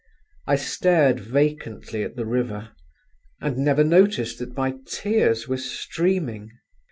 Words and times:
I 0.47 0.55
stared 0.55 1.19
vacantly 1.19 2.01
at 2.01 2.15
the 2.15 2.25
river, 2.25 2.71
and 3.39 3.59
never 3.59 3.83
noticed 3.83 4.39
that 4.39 4.57
my 4.57 4.73
tears 4.87 5.47
were 5.47 5.57
streaming. 5.59 6.49